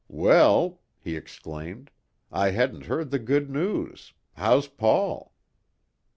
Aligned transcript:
"Well," 0.07 0.79
he 0.99 1.15
exclaimed, 1.15 1.91
"I 2.31 2.49
hadn't 2.49 2.87
heard 2.87 3.11
the 3.11 3.19
good 3.19 3.51
news. 3.51 4.13
How's 4.33 4.67
Paul." 4.67 5.31